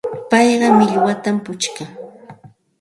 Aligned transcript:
Payqa 0.29 0.67
millwatam 0.77 1.35
puchkan. 1.45 1.89